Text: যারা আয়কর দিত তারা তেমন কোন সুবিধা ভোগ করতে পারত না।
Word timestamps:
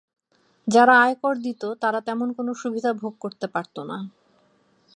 যারা 0.67 0.93
আয়কর 1.01 1.35
দিত 1.37 1.61
তারা 1.81 1.99
তেমন 2.01 2.29
কোন 2.33 2.47
সুবিধা 2.53 2.91
ভোগ 2.93 3.13
করতে 3.19 3.45
পারত 3.47 3.75
না। 3.89 3.97